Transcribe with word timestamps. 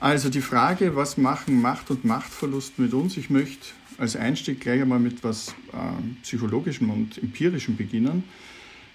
Also 0.00 0.30
die 0.30 0.40
Frage, 0.40 0.96
was 0.96 1.18
machen 1.18 1.60
Macht 1.60 1.90
und 1.90 2.06
Machtverlust 2.06 2.78
mit 2.78 2.94
uns? 2.94 3.18
Ich 3.18 3.28
möchte 3.28 3.68
als 3.98 4.16
Einstieg 4.16 4.58
gleich 4.58 4.80
einmal 4.80 4.98
mit 4.98 5.18
etwas 5.18 5.54
äh, 5.74 6.22
Psychologischem 6.22 6.88
und 6.88 7.18
Empirischem 7.18 7.76
beginnen, 7.76 8.24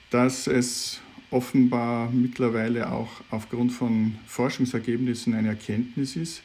dass 0.09 0.47
es 0.47 1.01
offenbar 1.29 2.09
mittlerweile 2.11 2.91
auch 2.91 3.09
aufgrund 3.29 3.71
von 3.71 4.15
Forschungsergebnissen 4.25 5.35
eine 5.35 5.49
Erkenntnis 5.49 6.15
ist, 6.15 6.41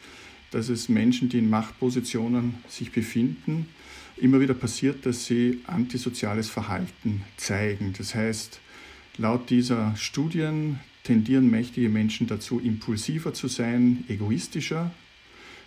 dass 0.51 0.69
es 0.69 0.91
Menschen, 0.91 1.31
die 1.31 1.39
in 1.39 1.49
Machtpositionen 1.49 2.57
sich 2.69 2.93
befinden, 2.93 3.67
immer 4.19 4.41
wieder 4.41 4.53
passiert, 4.53 5.07
dass 5.07 5.25
sie 5.25 5.63
antisoziales 5.67 6.51
Verhalten 6.51 7.23
zeigen. 7.39 7.95
Das 7.97 8.15
heißt, 8.15 8.61
laut 9.17 9.49
dieser 9.49 9.97
Studien 9.97 10.81
tendieren 11.05 11.51
mächtige 11.51 11.89
Menschen 11.89 12.27
dazu, 12.27 12.61
impulsiver 12.61 13.33
zu 13.35 13.49
sein, 13.49 14.05
egoistischer, 14.09 14.93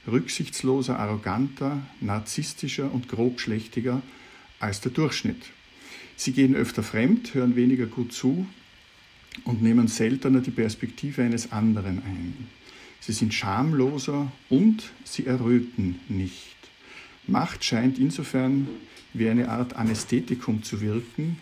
rücksichtsloser, 0.07 1.00
arroganter, 1.00 1.82
narzisstischer 2.01 2.92
und 2.92 3.07
grobschlächtiger 3.07 4.01
als 4.59 4.82
der 4.82 4.92
Durchschnitt. 4.92 5.42
Sie 6.15 6.33
gehen 6.33 6.56
öfter 6.56 6.83
fremd, 6.83 7.33
hören 7.33 7.56
weniger 7.56 7.86
gut 7.86 8.14
zu 8.14 8.46
und 9.46 9.61
nehmen 9.64 9.87
seltener 9.87 10.42
die 10.42 10.51
Perspektive 10.51 11.23
eines 11.23 11.51
anderen 11.51 12.04
ein. 12.04 12.47
Sie 13.00 13.14
sind 13.14 13.34
schamloser 13.34 14.31
und 14.50 14.92
sie 15.04 15.25
erröten 15.25 16.00
nicht. 16.07 16.56
Macht 17.28 17.64
scheint 17.64 17.97
insofern 17.97 18.68
wie 19.14 19.29
eine 19.29 19.50
Art 19.50 19.75
Anästhetikum 19.75 20.64
zu 20.64 20.81
wirken, 20.81 21.37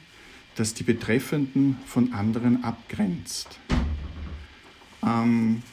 das 0.61 0.75
die 0.75 0.83
Betreffenden 0.83 1.75
von 1.87 2.13
anderen 2.13 2.63
abgrenzt. 2.63 3.57
Ähm, 5.01 5.63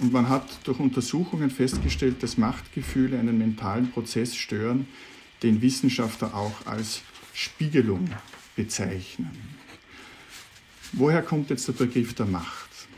und 0.00 0.12
man 0.12 0.28
hat 0.28 0.58
durch 0.64 0.80
Untersuchungen 0.80 1.48
festgestellt, 1.48 2.24
dass 2.24 2.38
Machtgefühle 2.38 3.20
einen 3.20 3.38
mentalen 3.38 3.92
Prozess 3.92 4.34
stören, 4.34 4.88
den 5.44 5.62
Wissenschaftler 5.62 6.34
auch 6.34 6.66
als 6.66 7.02
Spiegelung 7.32 8.08
bezeichnen. 8.56 9.30
Woher 10.90 11.22
kommt 11.22 11.50
jetzt 11.50 11.68
der 11.68 11.74
Begriff 11.74 12.12
der 12.14 12.26
Macht? 12.26 12.88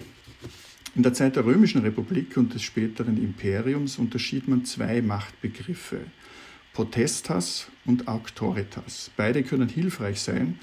In 0.95 1.03
der 1.03 1.13
Zeit 1.13 1.37
der 1.37 1.45
Römischen 1.45 1.83
Republik 1.83 2.39
und 2.39 2.55
des 2.55 2.63
späteren 2.63 3.23
Imperiums 3.23 3.99
unterschied 3.99 4.49
man 4.49 4.65
zwei 4.65 5.03
Machtbegriffe, 5.03 6.07
Potestas 6.73 7.67
und 7.85 8.09
Auctoritas. 8.09 9.11
Beide 9.15 9.43
können 9.43 9.69
hilfreich 9.69 10.21
sein, 10.21 10.59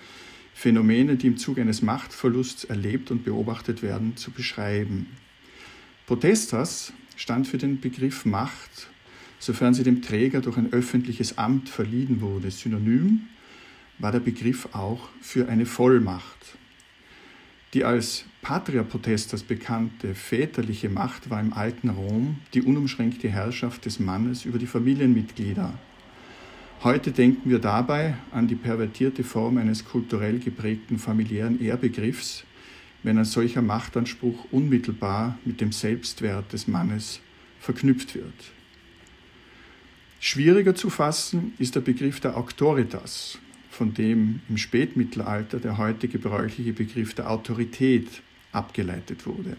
Phänomene, 0.53 1.15
die 1.15 1.27
im 1.27 1.37
Zuge 1.37 1.61
eines 1.61 1.81
Machtverlusts 1.81 2.65
erlebt 2.65 3.11
und 3.11 3.23
beobachtet 3.23 3.81
werden, 3.81 4.15
zu 4.17 4.31
beschreiben. 4.31 5.07
Potestas 6.05 6.93
stand 7.15 7.47
für 7.47 7.57
den 7.57 7.79
Begriff 7.79 8.25
Macht, 8.25 8.89
sofern 9.39 9.73
sie 9.73 9.83
dem 9.83 10.01
Träger 10.01 10.41
durch 10.41 10.57
ein 10.57 10.71
öffentliches 10.71 11.37
Amt 11.37 11.69
verliehen 11.69 12.21
wurde. 12.21 12.51
Synonym 12.51 13.27
war 13.97 14.11
der 14.11 14.19
Begriff 14.19 14.69
auch 14.73 15.09
für 15.21 15.47
eine 15.47 15.65
Vollmacht. 15.65 16.57
Die 17.73 17.85
als 17.85 18.25
Patria 18.41 18.83
Potestas 18.83 19.43
bekannte 19.43 20.13
väterliche 20.13 20.89
Macht 20.89 21.29
war 21.29 21.39
im 21.39 21.53
alten 21.53 21.89
Rom 21.89 22.39
die 22.53 22.61
unumschränkte 22.61 23.29
Herrschaft 23.29 23.85
des 23.85 23.99
Mannes 23.99 24.45
über 24.45 24.59
die 24.59 24.67
Familienmitglieder. 24.67 25.73
Heute 26.83 27.11
denken 27.11 27.51
wir 27.51 27.59
dabei 27.59 28.15
an 28.31 28.47
die 28.47 28.55
pervertierte 28.55 29.23
Form 29.23 29.59
eines 29.59 29.85
kulturell 29.85 30.39
geprägten 30.39 30.97
familiären 30.97 31.61
Ehrbegriffs, 31.61 32.43
wenn 33.03 33.19
ein 33.19 33.25
solcher 33.25 33.61
Machtanspruch 33.61 34.47
unmittelbar 34.49 35.37
mit 35.45 35.61
dem 35.61 35.71
Selbstwert 35.71 36.51
des 36.53 36.67
Mannes 36.67 37.19
verknüpft 37.59 38.15
wird. 38.15 38.33
Schwieriger 40.19 40.73
zu 40.73 40.89
fassen 40.89 41.53
ist 41.59 41.75
der 41.75 41.81
Begriff 41.81 42.19
der 42.19 42.35
Auctoritas, 42.35 43.37
von 43.69 43.93
dem 43.93 44.39
im 44.49 44.57
Spätmittelalter 44.57 45.59
der 45.59 45.77
heute 45.77 46.07
gebräuchliche 46.07 46.73
Begriff 46.73 47.13
der 47.13 47.29
Autorität 47.29 48.23
abgeleitet 48.53 49.27
wurde. 49.27 49.55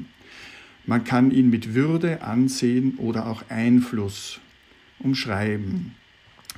Man 0.87 1.05
kann 1.05 1.31
ihn 1.31 1.51
mit 1.51 1.73
Würde, 1.73 2.23
Ansehen 2.23 2.97
oder 2.97 3.29
auch 3.29 3.49
Einfluss 3.49 4.41
umschreiben. 4.99 5.95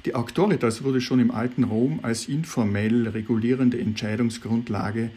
Die 0.04 0.15
Auctoritas 0.15 0.84
wurde 0.84 1.00
schon 1.00 1.19
im 1.19 1.31
alten 1.31 1.65
Rom 1.65 2.00
als 2.03 2.28
informell 2.28 3.09
regulierende 3.09 3.81
Entscheidungsgrundlage 3.81 5.10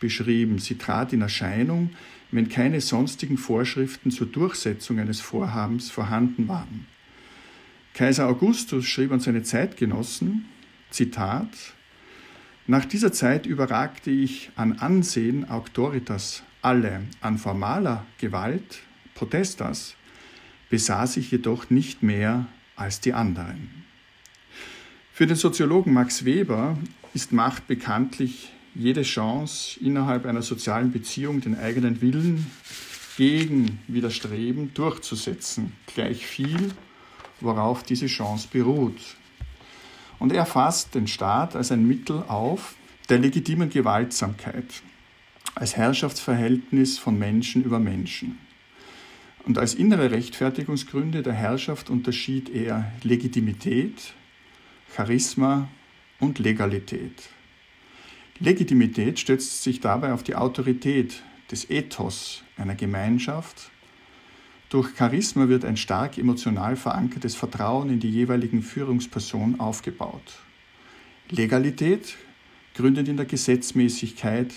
beschrieben. 0.00 0.58
Sie 0.58 0.76
trat 0.76 1.12
in 1.12 1.22
Erscheinung, 1.22 1.90
wenn 2.32 2.48
keine 2.48 2.80
sonstigen 2.80 3.38
Vorschriften 3.38 4.10
zur 4.10 4.26
Durchsetzung 4.26 4.98
eines 4.98 5.20
Vorhabens 5.20 5.90
vorhanden 5.90 6.48
waren. 6.48 6.86
Kaiser 7.94 8.26
Augustus 8.26 8.86
schrieb 8.86 9.12
an 9.12 9.20
seine 9.20 9.44
Zeitgenossen, 9.44 10.46
Zitat, 10.90 11.50
Nach 12.66 12.84
dieser 12.84 13.12
Zeit 13.12 13.46
überragte 13.46 14.10
ich 14.10 14.50
an 14.56 14.78
Ansehen 14.78 15.48
Auctoritas 15.48 16.42
alle, 16.62 17.02
an 17.20 17.38
formaler 17.38 18.06
Gewalt, 18.18 18.80
Potestas, 19.14 19.94
besaß 20.70 21.18
ich 21.18 21.30
jedoch 21.30 21.70
nicht 21.70 22.02
mehr 22.02 22.46
als 22.76 23.00
die 23.00 23.12
anderen. 23.12 23.91
Für 25.14 25.26
den 25.26 25.36
Soziologen 25.36 25.92
Max 25.92 26.24
Weber 26.24 26.78
ist 27.12 27.32
Macht 27.32 27.66
bekanntlich 27.66 28.50
jede 28.74 29.02
Chance, 29.02 29.78
innerhalb 29.78 30.24
einer 30.24 30.40
sozialen 30.40 30.90
Beziehung 30.90 31.42
den 31.42 31.54
eigenen 31.54 32.00
Willen 32.00 32.50
gegen 33.18 33.78
Widerstreben 33.88 34.72
durchzusetzen, 34.72 35.74
gleich 35.94 36.24
viel, 36.26 36.70
worauf 37.42 37.82
diese 37.82 38.06
Chance 38.06 38.48
beruht. 38.50 39.16
Und 40.18 40.32
er 40.32 40.46
fasst 40.46 40.94
den 40.94 41.06
Staat 41.06 41.56
als 41.56 41.70
ein 41.70 41.86
Mittel 41.86 42.22
auf 42.26 42.74
der 43.10 43.18
legitimen 43.18 43.68
Gewaltsamkeit, 43.68 44.82
als 45.54 45.76
Herrschaftsverhältnis 45.76 46.98
von 46.98 47.18
Menschen 47.18 47.62
über 47.64 47.78
Menschen. 47.78 48.38
Und 49.44 49.58
als 49.58 49.74
innere 49.74 50.10
Rechtfertigungsgründe 50.10 51.22
der 51.22 51.34
Herrschaft 51.34 51.90
unterschied 51.90 52.48
er 52.48 52.90
Legitimität, 53.02 54.14
Charisma 54.94 55.68
und 56.20 56.38
Legalität. 56.38 57.30
Legitimität 58.38 59.18
stützt 59.18 59.62
sich 59.62 59.80
dabei 59.80 60.12
auf 60.12 60.22
die 60.22 60.34
Autorität 60.34 61.22
des 61.50 61.70
Ethos 61.70 62.42
einer 62.56 62.74
Gemeinschaft. 62.74 63.70
Durch 64.68 64.94
Charisma 64.96 65.48
wird 65.48 65.64
ein 65.64 65.76
stark 65.76 66.18
emotional 66.18 66.76
verankertes 66.76 67.34
Vertrauen 67.34 67.88
in 67.88 68.00
die 68.00 68.10
jeweiligen 68.10 68.62
Führungsperson 68.62 69.60
aufgebaut. 69.60 70.40
Legalität 71.30 72.16
gründet 72.74 73.08
in 73.08 73.16
der 73.16 73.26
Gesetzmäßigkeit 73.26 74.52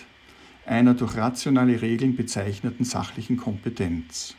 einer 0.65 0.95
durch 0.95 1.15
rationale 1.15 1.81
Regeln 1.81 2.15
bezeichneten 2.15 2.83
sachlichen 2.83 3.37
Kompetenz. 3.37 4.35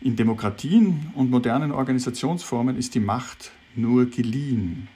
In 0.00 0.16
Demokratien 0.16 1.12
und 1.14 1.30
modernen 1.30 1.70
Organisationsformen 1.70 2.76
ist 2.76 2.94
die 2.94 3.00
Macht 3.00 3.52
nur 3.76 4.06
geliehen. 4.06 4.88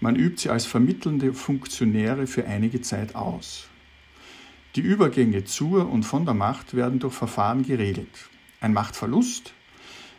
Man 0.00 0.16
übt 0.16 0.40
sie 0.40 0.50
als 0.50 0.66
vermittelnde 0.66 1.34
Funktionäre 1.34 2.26
für 2.26 2.46
einige 2.46 2.80
Zeit 2.80 3.14
aus. 3.14 3.68
Die 4.76 4.80
Übergänge 4.80 5.44
zur 5.44 5.90
und 5.90 6.04
von 6.04 6.24
der 6.24 6.34
Macht 6.34 6.74
werden 6.74 7.00
durch 7.00 7.14
Verfahren 7.14 7.64
geregelt. 7.64 8.30
Ein 8.60 8.72
Machtverlust 8.72 9.52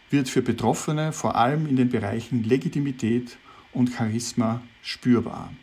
wird 0.10 0.30
für 0.30 0.42
Betroffene 0.42 1.14
vor 1.14 1.36
allem 1.36 1.68
in 1.68 1.78
den 1.78 1.90
Bereichen 1.90 2.44
Legitimität 2.44 3.38
und 3.72 3.92
Charisma 3.92 4.62
spürbar. 4.82 5.54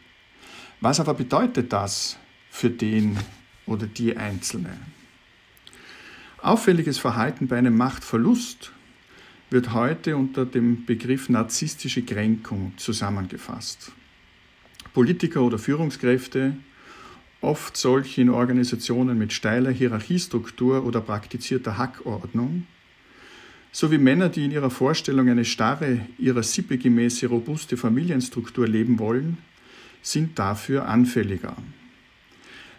Was 0.81 1.01
aber 1.01 1.15
bedeutet 1.15 1.73
das 1.73 2.19
für 2.51 2.71
den 2.71 3.19
oder 3.67 3.87
die 3.87 4.17
Einzelne? 4.17 4.79
Auffälliges 6.41 6.99
Verhalten 6.99 7.49
bei 7.49 7.59
einem 7.59 7.77
Machtverlust 7.77 8.73
wird 9.51 9.73
heute 9.73 10.17
unter 10.17 10.45
dem 10.45 10.85
Begriff 10.85 11.29
narzisstische 11.29 12.03
Kränkung 12.03 12.73
zusammengefasst. 12.77 13.93
Politiker 14.93 15.43
oder 15.43 15.59
Führungskräfte, 15.59 16.57
oft 17.41 17.77
solche 17.77 18.21
in 18.21 18.31
Organisationen 18.31 19.17
mit 19.17 19.33
steiler 19.33 19.71
Hierarchiestruktur 19.71 20.85
oder 20.85 21.01
praktizierter 21.01 21.79
Hackordnung, 21.79 22.67
sowie 23.71 23.99
Männer, 23.99 24.29
die 24.29 24.45
in 24.45 24.51
ihrer 24.51 24.71
Vorstellung 24.71 25.29
eine 25.29 25.45
starre, 25.45 26.01
ihrer 26.19 26.43
Sippe 26.43 26.79
gemäße, 26.79 27.27
robuste 27.27 27.77
Familienstruktur 27.77 28.67
leben 28.67 28.99
wollen, 28.99 29.39
sind 30.03 30.39
dafür 30.39 30.89
anfälliger. 30.89 31.57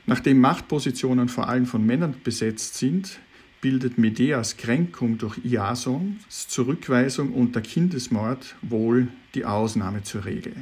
Nachdem 0.05 0.39
Machtpositionen 0.39 1.29
vor 1.29 1.47
allem 1.47 1.65
von 1.65 1.85
Männern 1.85 2.15
besetzt 2.23 2.75
sind, 2.75 3.19
bildet 3.61 3.97
Medeas 3.97 4.57
Kränkung 4.57 5.17
durch 5.17 5.37
Iasons 5.43 6.47
Zurückweisung 6.47 7.33
und 7.33 7.55
der 7.55 7.61
Kindesmord 7.61 8.55
wohl 8.61 9.07
die 9.35 9.45
Ausnahme 9.45 10.03
zur 10.03 10.25
Regel. 10.25 10.53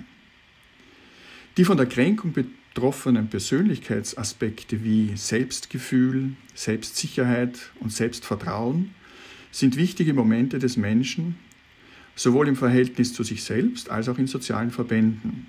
Die 1.57 1.65
von 1.65 1.77
der 1.77 1.85
Kränkung 1.85 2.33
betroffenen 2.33 3.29
Persönlichkeitsaspekte 3.29 4.83
wie 4.83 5.15
Selbstgefühl, 5.15 6.33
Selbstsicherheit 6.53 7.71
und 7.79 7.91
Selbstvertrauen 7.91 8.91
sind 9.51 9.75
wichtige 9.75 10.13
Momente 10.13 10.59
des 10.59 10.77
Menschen, 10.77 11.35
sowohl 12.15 12.47
im 12.47 12.55
Verhältnis 12.55 13.13
zu 13.13 13.23
sich 13.23 13.43
selbst 13.43 13.89
als 13.89 14.09
auch 14.09 14.17
in 14.17 14.27
sozialen 14.27 14.71
Verbänden. 14.71 15.47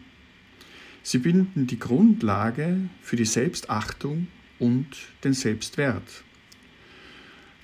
Sie 1.03 1.19
bilden 1.19 1.67
die 1.67 1.79
Grundlage 1.79 2.89
für 3.03 3.17
die 3.17 3.25
Selbstachtung 3.25 4.29
und 4.59 4.89
den 5.25 5.33
Selbstwert. 5.33 6.25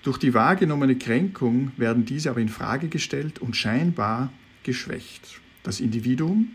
Durch 0.05 0.19
die 0.19 0.35
wahrgenommene 0.35 0.97
Kränkung 0.97 1.73
werden 1.79 2.05
diese 2.05 2.29
aber 2.29 2.41
in 2.41 2.51
Frage 2.51 2.89
gestellt 2.89 3.39
und 3.39 3.57
scheinbar 3.57 4.31
geschwächt. 4.63 5.41
Das 5.63 5.81
Individuum 5.81 6.51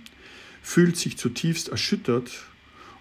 fühlt 0.61 0.97
sich 0.97 1.17
zutiefst 1.17 1.69
erschüttert 1.69 2.45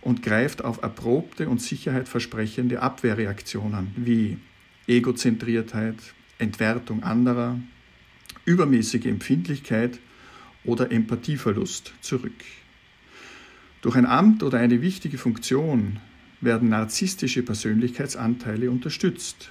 und 0.01 0.23
greift 0.23 0.65
auf 0.65 0.83
erprobte 0.83 1.51
und 1.51 1.61
sicherheitversprechende 1.61 2.81
Abwehrreaktionen 2.81 3.89
wie 3.97 4.39
Egozentriertheit, 4.87 5.97
Entwertung 6.39 7.03
anderer, 7.03 7.61
übermäßige 8.47 9.05
Empfindlichkeit 9.05 9.99
oder 10.65 10.91
Empathieverlust 10.91 11.93
zurück. 12.01 12.43
Durch 13.83 13.97
ein 13.97 14.07
Amt 14.07 14.43
oder 14.43 14.59
eine 14.59 14.81
wichtige 14.81 15.19
Funktion 15.19 16.01
werden 16.41 16.71
narzisstische 16.71 17.43
Persönlichkeitsanteile 17.43 18.71
unterstützt. 18.71 19.51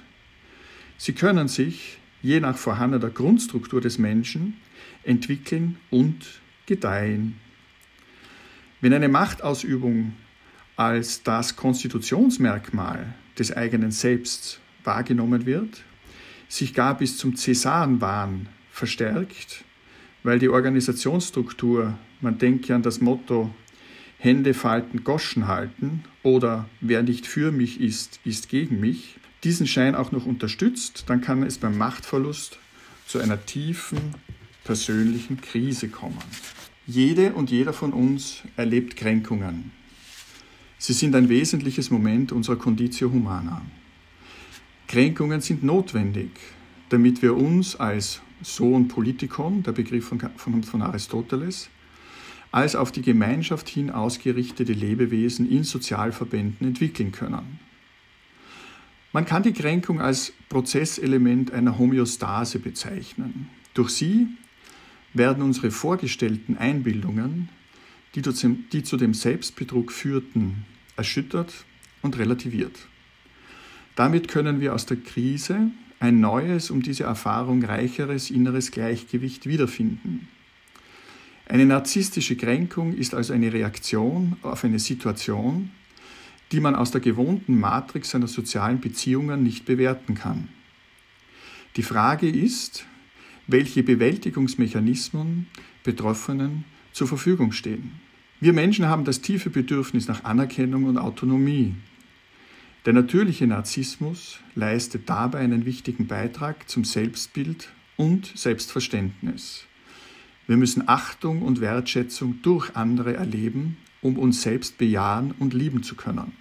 Sie 0.98 1.12
können 1.12 1.46
sich, 1.46 1.98
je 2.22 2.40
nach 2.40 2.56
vorhandener 2.56 3.10
Grundstruktur 3.10 3.80
des 3.80 3.98
Menschen, 3.98 4.56
entwickeln 5.04 5.78
und 5.90 6.40
gedeihen. 6.66 7.36
Wenn 8.80 8.92
eine 8.92 9.08
Machtausübung 9.08 10.12
als 10.76 11.22
das 11.22 11.56
Konstitutionsmerkmal 11.56 13.14
des 13.38 13.56
eigenen 13.56 13.92
Selbst 13.92 14.60
wahrgenommen 14.84 15.46
wird, 15.46 15.84
sich 16.48 16.74
gar 16.74 16.96
bis 16.96 17.16
zum 17.16 17.36
Cäsarenwahn 17.36 18.48
verstärkt, 18.70 19.64
weil 20.24 20.40
die 20.40 20.48
Organisationsstruktur, 20.48 21.96
man 22.20 22.38
denke 22.38 22.74
an 22.74 22.82
das 22.82 23.00
Motto 23.00 23.54
Hände 24.18 24.52
falten, 24.52 25.04
Goschen 25.04 25.46
halten 25.46 26.02
oder 26.24 26.68
wer 26.80 27.04
nicht 27.04 27.26
für 27.26 27.52
mich 27.52 27.80
ist, 27.80 28.18
ist 28.24 28.48
gegen 28.48 28.80
mich, 28.80 29.16
diesen 29.48 29.66
Schein 29.66 29.94
auch 29.94 30.12
noch 30.12 30.26
unterstützt, 30.26 31.04
dann 31.06 31.22
kann 31.22 31.42
es 31.42 31.56
beim 31.56 31.78
Machtverlust 31.78 32.58
zu 33.06 33.18
einer 33.18 33.46
tiefen 33.46 33.98
persönlichen 34.64 35.40
Krise 35.40 35.88
kommen. 35.88 36.18
Jede 36.86 37.32
und 37.32 37.50
jeder 37.50 37.72
von 37.72 37.94
uns 37.94 38.42
erlebt 38.58 38.96
Kränkungen. 38.96 39.72
Sie 40.76 40.92
sind 40.92 41.14
ein 41.14 41.30
wesentliches 41.30 41.90
Moment 41.90 42.30
unserer 42.30 42.56
Conditio 42.56 43.10
Humana. 43.10 43.62
Kränkungen 44.86 45.40
sind 45.40 45.64
notwendig, 45.64 46.30
damit 46.90 47.22
wir 47.22 47.34
uns 47.34 47.74
als 47.74 48.20
Sohn 48.42 48.86
Politikon, 48.88 49.62
der 49.62 49.72
Begriff 49.72 50.08
von, 50.08 50.20
von, 50.36 50.62
von 50.62 50.82
Aristoteles, 50.82 51.70
als 52.52 52.76
auf 52.76 52.92
die 52.92 53.02
Gemeinschaft 53.02 53.66
hin 53.70 53.90
ausgerichtete 53.90 54.74
Lebewesen 54.74 55.50
in 55.50 55.64
Sozialverbänden 55.64 56.68
entwickeln 56.68 57.12
können. 57.12 57.67
Man 59.12 59.24
kann 59.24 59.42
die 59.42 59.52
Kränkung 59.52 60.00
als 60.00 60.32
Prozesselement 60.48 61.50
einer 61.50 61.78
Homöostase 61.78 62.58
bezeichnen. 62.58 63.48
Durch 63.74 63.90
sie 63.90 64.28
werden 65.14 65.42
unsere 65.42 65.70
vorgestellten 65.70 66.58
Einbildungen, 66.58 67.48
die, 68.14 68.22
zu 68.82 68.96
dem 68.96 69.14
Selbstbetrug 69.14 69.92
führten, 69.92 70.64
erschüttert 70.96 71.64
und 72.02 72.18
relativiert. 72.18 72.88
Damit 73.96 74.28
können 74.28 74.60
wir 74.60 74.74
aus 74.74 74.86
der 74.86 74.98
Krise 74.98 75.70
ein 76.00 76.20
neues, 76.20 76.70
um 76.70 76.82
diese 76.82 77.04
Erfahrung 77.04 77.64
reicheres 77.64 78.30
inneres 78.30 78.70
Gleichgewicht 78.70 79.46
wiederfinden. 79.46 80.28
Eine 81.46 81.66
narzisstische 81.66 82.36
Kränkung 82.36 82.92
ist 82.92 83.14
also 83.14 83.32
eine 83.32 83.52
Reaktion 83.52 84.36
auf 84.42 84.64
eine 84.64 84.78
Situation, 84.78 85.70
die 86.52 86.60
man 86.60 86.74
aus 86.74 86.90
der 86.90 87.00
gewohnten 87.00 87.58
Matrix 87.58 88.10
seiner 88.10 88.28
sozialen 88.28 88.80
Beziehungen 88.80 89.42
nicht 89.42 89.64
bewerten 89.66 90.14
kann. 90.14 90.48
Die 91.76 91.82
Frage 91.82 92.28
ist, 92.28 92.86
welche 93.46 93.82
Bewältigungsmechanismen 93.82 95.46
Betroffenen 95.82 96.64
zur 96.92 97.08
Verfügung 97.08 97.52
stehen. 97.52 97.92
Wir 98.40 98.52
Menschen 98.52 98.86
haben 98.86 99.04
das 99.04 99.20
tiefe 99.20 99.50
Bedürfnis 99.50 100.06
nach 100.06 100.24
Anerkennung 100.24 100.84
und 100.84 100.98
Autonomie. 100.98 101.74
Der 102.84 102.92
natürliche 102.92 103.46
Narzissmus 103.46 104.38
leistet 104.54 105.08
dabei 105.08 105.38
einen 105.40 105.64
wichtigen 105.64 106.06
Beitrag 106.06 106.68
zum 106.68 106.84
Selbstbild 106.84 107.70
und 107.96 108.32
Selbstverständnis. 108.36 109.64
Wir 110.46 110.56
müssen 110.56 110.88
Achtung 110.88 111.42
und 111.42 111.60
Wertschätzung 111.60 112.40
durch 112.42 112.76
andere 112.76 113.14
erleben, 113.14 113.76
um 114.02 114.18
uns 114.18 114.42
selbst 114.42 114.78
bejahen 114.78 115.32
und 115.38 115.54
lieben 115.54 115.82
zu 115.82 115.94
können. 115.94 116.32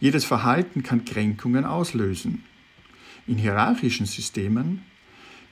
Jedes 0.00 0.24
Verhalten 0.24 0.82
kann 0.82 1.04
Kränkungen 1.04 1.64
auslösen. 1.64 2.44
In 3.26 3.38
hierarchischen 3.38 4.06
Systemen 4.06 4.82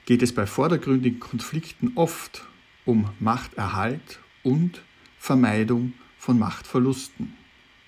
geht 0.05 0.21
es 0.21 0.33
bei 0.33 0.45
vordergründigen 0.45 1.19
Konflikten 1.19 1.93
oft 1.95 2.45
um 2.85 3.09
Machterhalt 3.19 4.19
und 4.43 4.81
Vermeidung 5.17 5.93
von 6.17 6.37
Machtverlusten. 6.37 7.33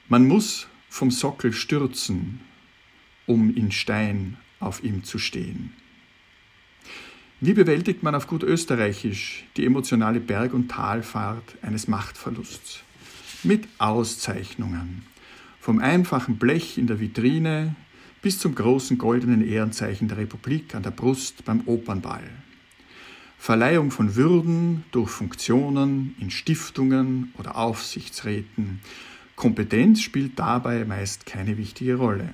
Man 0.07 0.27
muss 0.27 0.67
vom 0.89 1.11
Sockel 1.11 1.51
stürzen, 1.51 2.39
um 3.25 3.53
in 3.53 3.71
Stein 3.71 4.37
auf 4.59 4.83
ihm 4.83 5.03
zu 5.03 5.19
stehen. 5.19 5.73
Wie 7.41 7.53
bewältigt 7.53 8.01
man 8.01 8.15
auf 8.15 8.27
gut 8.27 8.43
österreichisch 8.43 9.43
die 9.57 9.65
emotionale 9.65 10.21
Berg- 10.21 10.53
und 10.53 10.69
Talfahrt 10.69 11.57
eines 11.61 11.89
Machtverlusts? 11.89 12.84
Mit 13.45 13.67
Auszeichnungen. 13.77 15.03
Vom 15.59 15.77
einfachen 15.77 16.37
Blech 16.39 16.79
in 16.79 16.87
der 16.87 16.99
Vitrine 16.99 17.75
bis 18.23 18.39
zum 18.39 18.55
großen 18.55 18.97
goldenen 18.97 19.47
Ehrenzeichen 19.47 20.07
der 20.07 20.17
Republik 20.17 20.73
an 20.73 20.81
der 20.81 20.89
Brust 20.89 21.45
beim 21.45 21.61
Opernball. 21.67 22.27
Verleihung 23.37 23.91
von 23.91 24.15
Würden 24.15 24.83
durch 24.89 25.11
Funktionen 25.11 26.15
in 26.19 26.31
Stiftungen 26.31 27.35
oder 27.37 27.55
Aufsichtsräten. 27.55 28.79
Kompetenz 29.35 30.01
spielt 30.01 30.39
dabei 30.39 30.83
meist 30.83 31.27
keine 31.27 31.55
wichtige 31.59 31.97
Rolle. 31.97 32.33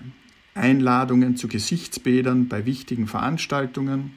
Einladungen 0.56 1.36
zu 1.36 1.50
Gesichtsbädern 1.50 2.48
bei 2.48 2.66
wichtigen 2.66 3.08
Veranstaltungen. 3.08 4.14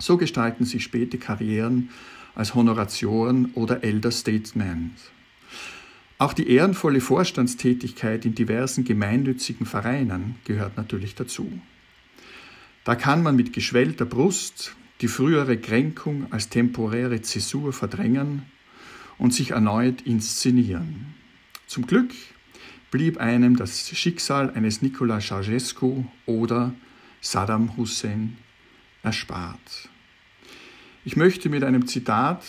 So 0.00 0.16
gestalten 0.16 0.64
sich 0.64 0.82
späte 0.82 1.18
Karrieren 1.18 1.90
als 2.34 2.56
Honoratioren 2.56 3.52
oder 3.54 3.84
Elder 3.84 4.10
Statesmen. 4.10 4.90
Auch 6.18 6.32
die 6.32 6.48
ehrenvolle 6.48 7.00
Vorstandstätigkeit 7.00 8.24
in 8.24 8.34
diversen 8.34 8.84
gemeinnützigen 8.84 9.66
Vereinen 9.66 10.36
gehört 10.44 10.76
natürlich 10.76 11.14
dazu. 11.14 11.60
Da 12.84 12.94
kann 12.94 13.22
man 13.22 13.36
mit 13.36 13.52
geschwellter 13.52 14.06
Brust 14.06 14.74
die 15.02 15.08
frühere 15.08 15.58
Kränkung 15.58 16.32
als 16.32 16.48
temporäre 16.48 17.20
Zäsur 17.20 17.72
verdrängen 17.74 18.42
und 19.18 19.34
sich 19.34 19.50
erneut 19.50 20.02
inszenieren. 20.02 21.14
Zum 21.66 21.86
Glück 21.86 22.12
blieb 22.90 23.18
einem 23.18 23.56
das 23.56 23.90
Schicksal 23.90 24.50
eines 24.50 24.80
Nikola 24.80 25.20
Ceausescu 25.20 26.04
oder 26.24 26.72
Saddam 27.20 27.76
Hussein 27.76 28.38
erspart. 29.02 29.90
Ich 31.04 31.16
möchte 31.16 31.50
mit 31.50 31.62
einem 31.62 31.86
Zitat 31.86 32.42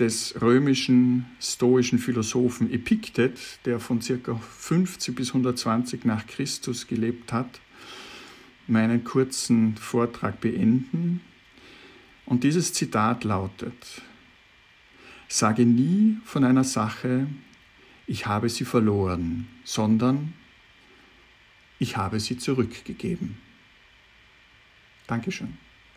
des 0.00 0.40
römischen 0.40 1.26
stoischen 1.40 1.98
Philosophen 1.98 2.72
Epiktet, 2.72 3.38
der 3.66 3.78
von 3.78 4.00
ca. 4.00 4.34
50 4.34 5.14
bis 5.14 5.28
120 5.28 6.04
nach 6.04 6.26
Christus 6.26 6.86
gelebt 6.86 7.32
hat, 7.32 7.60
meinen 8.66 9.04
kurzen 9.04 9.76
Vortrag 9.76 10.40
beenden. 10.40 11.20
Und 12.24 12.44
dieses 12.44 12.72
Zitat 12.72 13.24
lautet, 13.24 14.02
Sage 15.28 15.64
nie 15.64 16.16
von 16.24 16.44
einer 16.44 16.64
Sache, 16.64 17.28
ich 18.06 18.26
habe 18.26 18.48
sie 18.48 18.64
verloren, 18.64 19.46
sondern 19.62 20.32
ich 21.78 21.96
habe 21.96 22.18
sie 22.18 22.36
zurückgegeben. 22.36 23.38
Dankeschön. 25.06 25.56